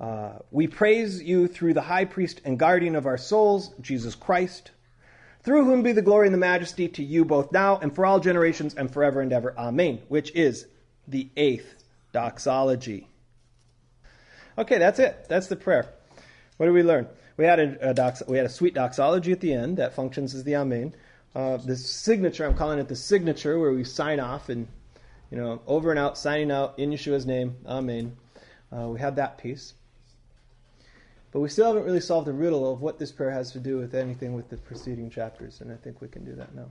[0.00, 4.72] Uh, we praise you through the high priest and guardian of our souls, Jesus Christ,
[5.42, 8.20] through whom be the glory and the majesty to you both now and for all
[8.20, 9.56] generations and forever and ever.
[9.56, 10.66] Amen, which is
[11.06, 13.08] the eighth doxology.
[14.58, 15.26] Okay, that's it.
[15.28, 15.86] That's the prayer.
[16.58, 17.08] What did we learn?
[17.36, 20.34] We had a, a dox- we had a sweet doxology at the end that functions
[20.34, 20.94] as the Amen
[21.34, 22.44] uh, this signature.
[22.44, 24.68] I'm calling it the signature, where we sign off and
[25.30, 28.16] you know over and out, signing out in Yeshua's name, Amen.
[28.74, 29.74] Uh, we had that piece,
[31.30, 33.78] but we still haven't really solved the riddle of what this prayer has to do
[33.78, 36.68] with anything with the preceding chapters, and I think we can do that now.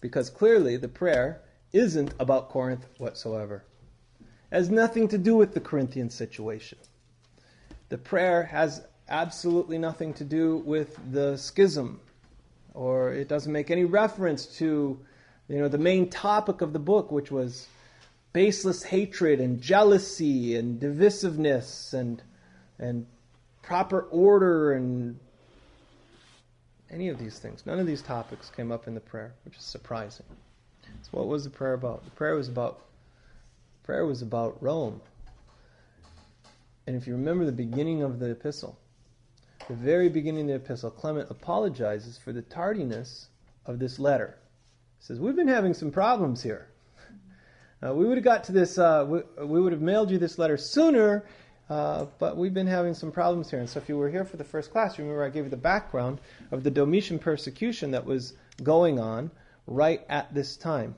[0.00, 1.40] Because clearly, the prayer
[1.72, 3.64] isn't about Corinth whatsoever.
[4.20, 6.78] It has nothing to do with the Corinthian situation.
[7.88, 12.00] The prayer has absolutely nothing to do with the schism
[12.74, 14.98] or it doesn't make any reference to
[15.48, 17.68] you know the main topic of the book which was
[18.34, 22.20] baseless hatred and jealousy and divisiveness and,
[22.78, 23.06] and
[23.62, 25.18] proper order and
[26.90, 27.64] any of these things.
[27.64, 30.26] None of these topics came up in the prayer, which is surprising.
[31.02, 32.04] So what was the prayer about?
[32.04, 32.80] The prayer was about
[33.84, 35.00] prayer was about Rome.
[36.86, 38.78] And if you remember the beginning of the epistle,
[39.68, 43.28] the very beginning of the epistle, Clement apologizes for the tardiness
[43.66, 44.36] of this letter.
[44.98, 46.68] He says, We've been having some problems here.
[47.84, 50.38] Uh, we would have got to this, uh, we, we, would have mailed you this
[50.38, 51.26] letter sooner,
[51.68, 53.58] uh, but we've been having some problems here.
[53.58, 55.56] And so if you were here for the first class, remember I gave you the
[55.56, 59.30] background of the Domitian persecution that was going on
[59.66, 60.94] right at this time.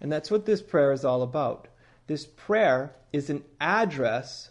[0.00, 1.68] And that's what this prayer is all about.
[2.06, 4.50] This prayer is an address,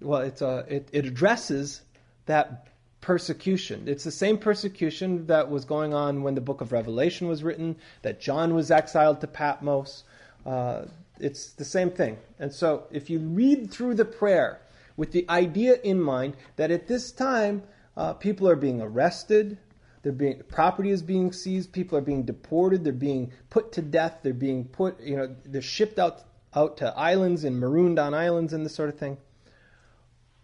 [0.00, 1.82] well, it's a, it, it addresses
[2.26, 2.68] that
[3.00, 3.84] persecution.
[3.86, 7.76] It's the same persecution that was going on when the book of Revelation was written,
[8.02, 10.02] that John was exiled to Patmos.
[10.44, 10.86] Uh,
[11.20, 12.18] it's the same thing.
[12.38, 14.60] And so if you read through the prayer
[14.96, 17.62] with the idea in mind that at this time
[17.96, 19.58] uh, people are being arrested,
[20.02, 24.18] they're being, property is being seized, people are being deported, they're being put to death,
[24.22, 26.22] they're being put, you know, they're shipped out,
[26.54, 29.16] out to islands and marooned on islands and this sort of thing.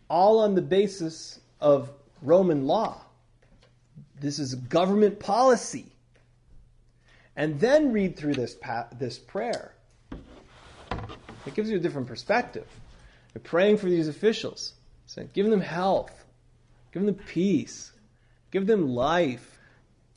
[0.08, 1.88] All on the basis of
[2.20, 3.00] Roman law.
[4.20, 5.86] This is government policy.
[7.34, 8.56] And then read through this,
[8.98, 9.72] this prayer.
[11.46, 12.66] It gives you a different perspective.
[13.34, 14.74] You're praying for these officials,
[15.06, 16.24] saying, give them health,
[16.92, 17.92] give them peace,
[18.50, 19.58] give them life,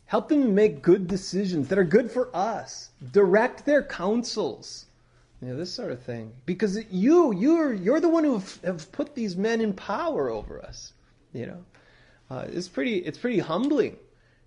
[0.06, 4.86] help them make good decisions that are good for us, direct their counsels.
[5.42, 6.34] You know, this sort of thing.
[6.46, 10.62] Because you, you're, you're the one who have, have put these men in power over
[10.62, 10.94] us.
[11.36, 11.66] You know,
[12.32, 13.98] uh, it's pretty it's pretty humbling.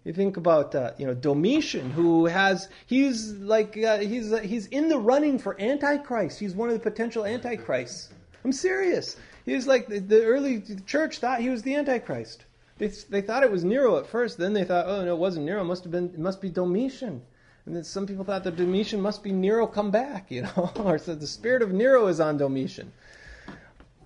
[0.05, 4.67] You think about uh, you know Domitian, who has he's like uh, he's uh, he's
[4.67, 6.41] in the running for Antichrist.
[6.41, 8.09] He's one of the potential Antichrists.
[8.43, 9.17] I'm serious.
[9.45, 12.47] He's like the, the early church thought he was the Antichrist.
[12.79, 14.39] They, they thought it was Nero at first.
[14.39, 15.61] Then they thought, oh no, it wasn't Nero.
[15.61, 17.21] It must have been it must be Domitian.
[17.67, 20.97] And then some people thought that Domitian must be Nero come back, you know, or
[20.97, 22.93] so the spirit of Nero is on Domitian.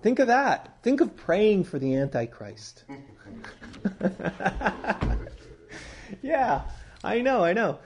[0.03, 0.77] Think of that.
[0.83, 2.83] Think of praying for the Antichrist.
[6.21, 6.63] yeah,
[7.05, 7.79] I know, I know.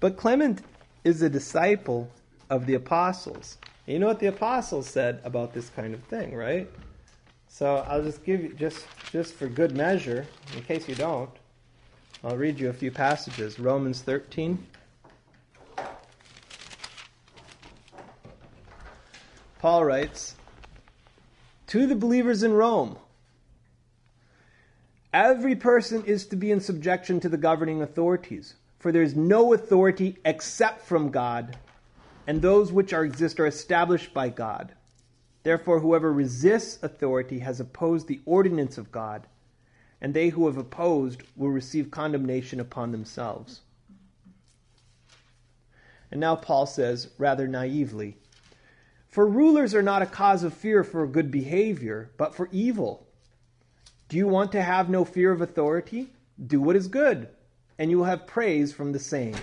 [0.00, 0.62] But Clement
[1.04, 2.10] is a disciple
[2.50, 3.58] of the apostles.
[3.86, 6.68] You know what the apostles said about this kind of thing, right?
[7.46, 11.30] So I'll just give you just just for good measure, in case you don't,
[12.24, 13.60] I'll read you a few passages.
[13.60, 14.58] Romans 13
[19.60, 20.36] Paul writes,
[21.66, 22.96] To the believers in Rome,
[25.12, 29.52] every person is to be in subjection to the governing authorities, for there is no
[29.52, 31.58] authority except from God,
[32.26, 34.72] and those which are exist are established by God.
[35.42, 39.26] Therefore, whoever resists authority has opposed the ordinance of God,
[40.00, 43.60] and they who have opposed will receive condemnation upon themselves.
[46.10, 48.16] And now Paul says, rather naively,
[49.10, 53.06] for rulers are not a cause of fear for good behavior, but for evil.
[54.08, 56.10] Do you want to have no fear of authority?
[56.44, 57.28] Do what is good,
[57.78, 59.34] and you will have praise from the same.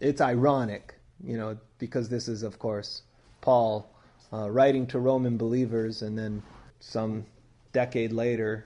[0.00, 3.02] It's ironic, you know, because this is, of course,
[3.40, 3.90] Paul
[4.32, 6.42] uh, writing to Roman believers, and then
[6.80, 7.26] some
[7.72, 8.64] decade later,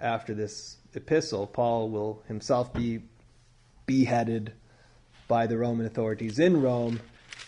[0.00, 3.02] after this epistle, Paul will himself be
[3.84, 4.52] beheaded
[5.28, 7.00] by the Roman authorities in Rome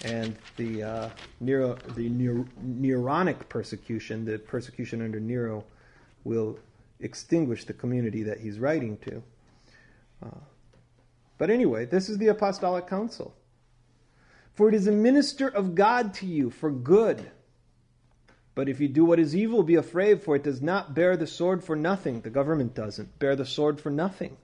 [0.05, 5.65] and the uh, Nero, the Neronic persecution, the persecution under Nero,
[6.25, 6.59] will
[7.01, 9.23] extinguish the community that he's writing to.
[10.25, 10.41] Uh,
[11.37, 13.35] but anyway, this is the Apostolic Council.
[14.55, 17.31] For it is a minister of God to you for good.
[18.57, 21.29] But if you do what is evil, be afraid, for it does not bear the
[21.29, 22.23] sword for nothing.
[22.23, 24.37] The government doesn't bear the sword for nothing.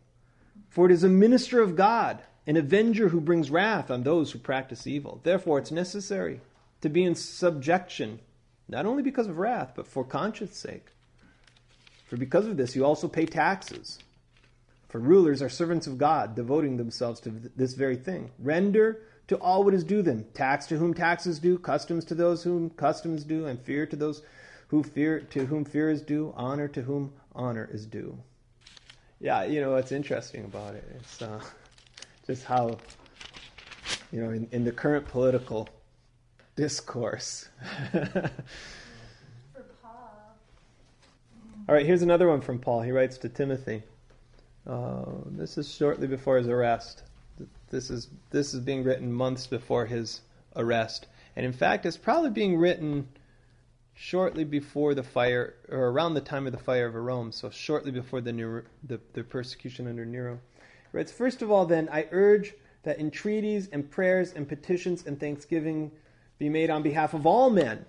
[0.69, 4.39] For it is a minister of God an avenger who brings wrath on those who
[4.39, 5.21] practice evil.
[5.23, 6.41] Therefore, it's necessary
[6.83, 8.21] to be in subjection,
[8.69, 10.89] not only because of wrath, but for conscience sake.
[12.07, 13.99] For because of this, you also pay taxes.
[14.89, 18.31] For rulers are servants of God, devoting themselves to this very thing.
[18.39, 22.45] Render to all what is due them tax to whom taxes due, customs to those
[22.45, 24.23] whom customs due, and fear to those
[24.69, 28.19] who fear to whom fear is due, honor to whom honor is due.
[29.21, 30.85] Yeah, you know what's interesting about it?
[30.97, 31.41] It's uh,
[32.27, 32.79] just how,
[34.13, 35.69] you know, in, in the current political
[36.57, 37.49] discourse.
[41.67, 42.83] All right, here's another one from Paul.
[42.83, 43.83] He writes to Timothy.
[44.67, 47.03] Uh, this is shortly before his arrest.
[47.71, 50.21] This is this is being written months before his
[50.57, 51.07] arrest,
[51.37, 53.09] and in fact, it's probably being written
[53.95, 57.33] shortly before the fire, or around the time of the fire of Rome.
[57.33, 60.39] So shortly before the Nero, the, the persecution under Nero.
[60.95, 65.19] It writes, first of all, then I urge that entreaties and prayers and petitions and
[65.19, 65.91] thanksgiving
[66.39, 67.85] be made on behalf of all men,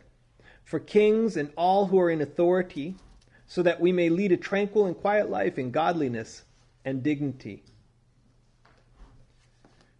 [0.63, 2.95] for kings and all who are in authority,
[3.45, 6.45] so that we may lead a tranquil and quiet life in godliness
[6.83, 7.63] and dignity.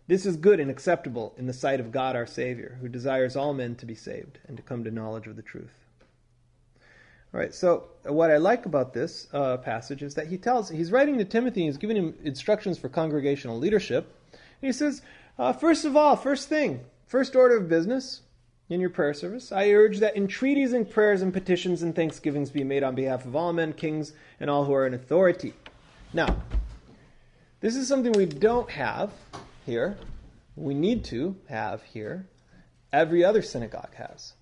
[0.08, 3.54] This is good and acceptable in the sight of God our Savior, who desires all
[3.54, 5.85] men to be saved and to come to knowledge of the truth.
[7.36, 11.18] Right, so what I like about this uh, passage is that he tells, he's writing
[11.18, 14.08] to Timothy, he's giving him instructions for congregational leadership.
[14.32, 15.02] And he says,
[15.38, 18.22] uh, first of all, first thing, first order of business
[18.70, 22.64] in your prayer service, I urge that entreaties and prayers and petitions and thanksgivings be
[22.64, 25.52] made on behalf of all men, kings, and all who are in authority.
[26.14, 26.42] Now,
[27.60, 29.12] this is something we don't have
[29.66, 29.98] here,
[30.56, 32.30] we need to have here,
[32.94, 34.36] every other synagogue has.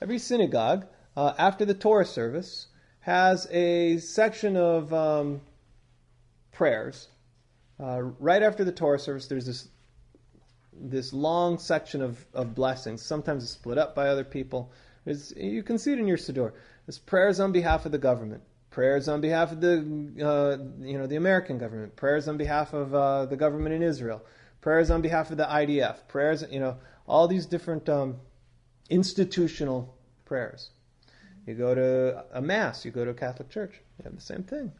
[0.00, 0.86] Every synagogue,
[1.20, 2.68] uh, after the Torah service,
[3.00, 5.42] has a section of um,
[6.50, 7.08] prayers.
[7.78, 9.68] Uh, right after the Torah service, there's this
[10.72, 13.02] this long section of, of blessings.
[13.02, 14.72] Sometimes it's split up by other people.
[15.04, 16.52] It's, you can see it in your siddur.
[16.86, 19.76] There's prayers on behalf of the government, prayers on behalf of the
[20.24, 24.24] uh, you know the American government, prayers on behalf of uh, the government in Israel,
[24.62, 28.16] prayers on behalf of the IDF, prayers, you know, all these different um,
[28.88, 29.94] institutional
[30.24, 30.70] prayers.
[31.50, 34.44] You go to a mass, you go to a Catholic church, you have the same
[34.44, 34.70] thing.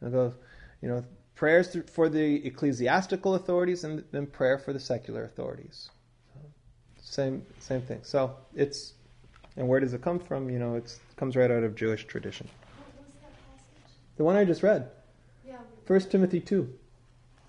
[0.00, 0.32] You go,
[0.80, 1.04] you know,
[1.34, 5.90] prayers for the ecclesiastical authorities and then prayer for the secular authorities.
[7.02, 7.98] Same, same thing.
[8.04, 8.92] So it's,
[9.56, 10.48] and where does it come from?
[10.48, 12.48] You know, it comes right out of Jewish tradition.
[14.16, 14.88] The one I just read.
[15.44, 15.56] Yeah.
[15.84, 16.72] First Timothy two,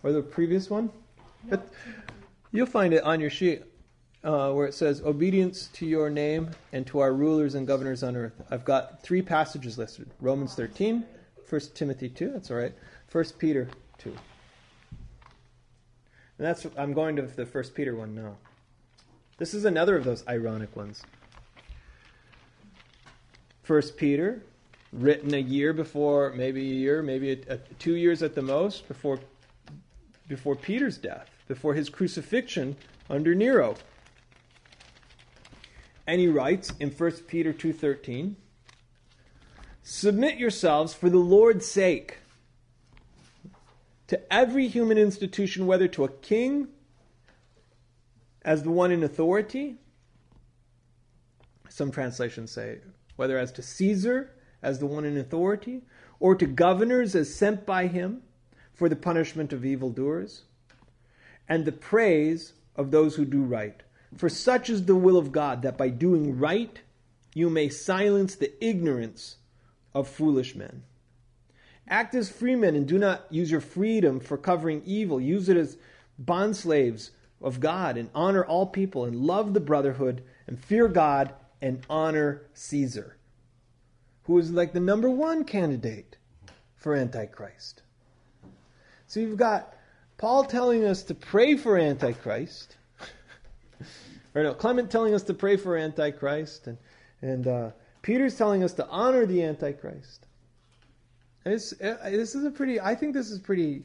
[0.01, 0.89] or the previous one.
[1.47, 1.70] But
[2.51, 3.61] you'll find it on your sheet
[4.26, 8.17] uh, where it says, Obedience to your name and to our rulers and governors on
[8.17, 8.34] earth.
[8.51, 11.05] I've got three passages listed Romans 13,
[11.47, 12.73] 1 Timothy 2, that's all right,
[13.11, 13.69] 1 Peter
[13.99, 14.09] 2.
[14.09, 14.17] And
[16.38, 18.36] that's I'm going to the 1 Peter one now.
[19.38, 21.01] This is another of those ironic ones.
[23.65, 24.43] 1 Peter,
[24.91, 28.88] written a year before, maybe a year, maybe a, a, two years at the most,
[28.88, 29.19] before,
[30.28, 32.76] before Peter's death before his crucifixion
[33.09, 33.76] under Nero.
[36.07, 38.35] And he writes in 1 Peter 2:13,
[39.83, 42.17] "Submit yourselves for the Lord's sake
[44.07, 46.67] to every human institution whether to a king
[48.43, 49.77] as the one in authority,
[51.69, 52.79] some translations say
[53.15, 54.31] whether as to Caesar
[54.61, 55.81] as the one in authority,
[56.19, 58.21] or to governors as sent by him
[58.73, 60.43] for the punishment of evildoers."
[61.47, 63.83] and the praise of those who do right.
[64.16, 66.80] For such is the will of God, that by doing right
[67.34, 69.38] you may silence the ignorance
[69.93, 70.84] of foolish men.
[71.88, 75.22] Act as free men and do not use your freedom for covering evil.
[75.22, 75.78] Use it as
[76.24, 77.11] bondslaves
[77.41, 82.43] of God and honor all people and love the brotherhood and fear God and honor
[82.53, 83.18] Caesar,
[84.24, 86.18] who is like the number one candidate
[86.76, 87.82] for Antichrist.
[89.07, 89.74] So you've got
[90.18, 92.78] Paul telling us to pray for Antichrist,
[94.34, 96.78] or no, Clement telling us to pray for Antichrist, and
[97.21, 97.69] and uh,
[98.01, 100.26] Peter's telling us to honor the Antichrist.
[101.45, 102.80] It's, uh, this is a pretty.
[102.80, 103.84] I think this is pretty,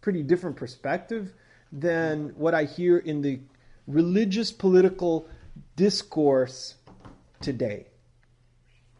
[0.00, 1.32] pretty different perspective
[1.72, 3.40] than what I hear in the
[3.86, 5.28] religious political
[5.74, 6.74] discourse
[7.40, 7.86] today.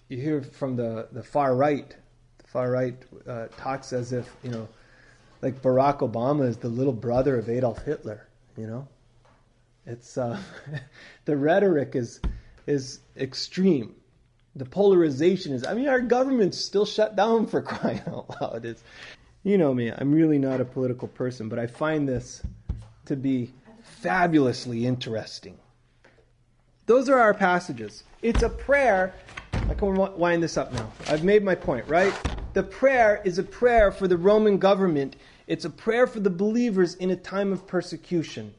[0.09, 1.95] You hear from the, the far right.
[2.39, 2.97] The far right
[3.27, 4.69] uh, talks as if you know
[5.43, 8.27] like Barack Obama is the little brother of Adolf Hitler.
[8.57, 8.89] You know,
[9.87, 10.39] it's uh,
[11.24, 12.20] the rhetoric is
[12.66, 13.95] is extreme.
[14.57, 15.64] The polarization is.
[15.64, 18.64] I mean, our government's still shut down for crying out loud.
[18.64, 18.82] It's,
[19.43, 19.93] you know me.
[19.93, 22.43] I'm really not a political person, but I find this
[23.05, 25.57] to be fabulously interesting.
[26.87, 28.05] Those are our passages.
[28.22, 29.12] It's a prayer.
[29.53, 30.91] I can wind this up now.
[31.09, 32.14] I've made my point, right?
[32.55, 35.16] The prayer is a prayer for the Roman government.
[35.47, 38.55] It's a prayer for the believers in a time of persecution.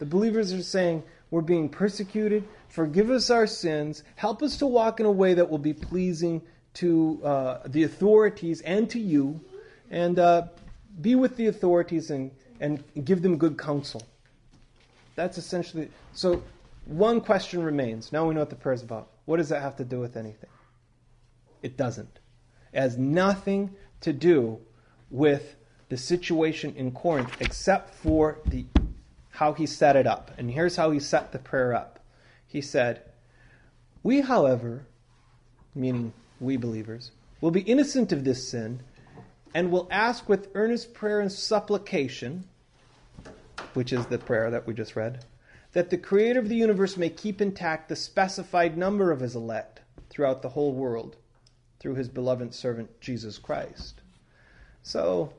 [0.00, 2.42] The believers are saying, We're being persecuted.
[2.68, 4.02] Forgive us our sins.
[4.16, 6.42] Help us to walk in a way that will be pleasing
[6.74, 9.40] to uh, the authorities and to you.
[9.90, 10.48] And uh,
[11.00, 12.30] be with the authorities and,
[12.60, 14.02] and give them good counsel.
[15.16, 15.90] That's essentially.
[16.14, 16.42] So,
[16.86, 18.10] one question remains.
[18.10, 19.10] Now we know what the prayer is about.
[19.26, 20.50] What does that have to do with anything?
[21.62, 22.20] It doesn't
[22.72, 24.58] It has nothing to do
[25.10, 25.56] with
[25.90, 28.64] the situation in Corinth except for the
[29.40, 30.30] how he set it up.
[30.36, 31.98] And here's how he set the prayer up.
[32.46, 33.00] He said,
[34.02, 34.84] "We, however,
[35.74, 37.10] meaning we believers,
[37.40, 38.82] will be innocent of this sin
[39.54, 42.44] and will ask with earnest prayer and supplication,
[43.72, 45.24] which is the prayer that we just read,
[45.72, 49.80] that the creator of the universe may keep intact the specified number of his elect
[50.10, 51.16] throughout the whole world
[51.78, 54.02] through his beloved servant Jesus Christ.
[54.82, 55.32] So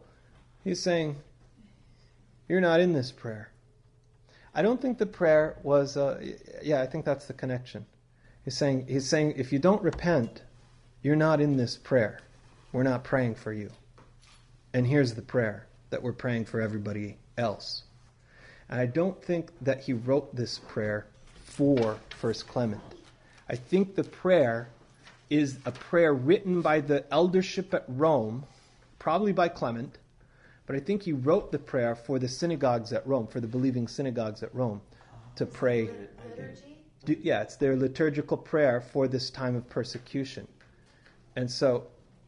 [0.63, 1.17] he's saying,
[2.49, 3.50] You're not in this prayer.
[4.53, 6.21] I don't think the prayer was, uh,
[6.61, 7.85] yeah, I think that's the connection.
[8.43, 10.41] He's saying, he's saying, if you don't repent,
[11.01, 12.19] you're not in this prayer.
[12.73, 13.71] We're not praying for you.
[14.73, 17.83] And here's the prayer that we're praying for everybody else.
[18.69, 21.05] And I don't think that he wrote this prayer
[21.43, 22.81] for First Clement.
[23.49, 24.69] I think the prayer
[25.29, 28.45] is a prayer written by the eldership at Rome,
[28.99, 29.97] probably by Clement,
[30.71, 33.89] but I think he wrote the prayer for the synagogues at Rome, for the believing
[33.89, 34.79] synagogues at Rome,
[35.35, 35.89] to pray.
[36.29, 36.77] Liturgy?
[37.21, 40.47] Yeah, it's their liturgical prayer for this time of persecution.
[41.35, 41.87] And so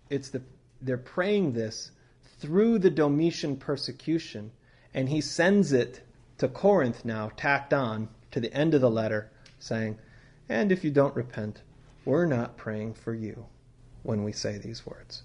[0.10, 0.42] it's the
[0.82, 1.92] they're praying this
[2.38, 4.52] through the Domitian persecution,
[4.94, 6.02] and he sends it
[6.40, 9.98] to Corinth now, tacked on to the end of the letter, saying,
[10.50, 11.62] And if you don't repent,
[12.04, 13.46] we're not praying for you
[14.02, 15.24] when we say these words.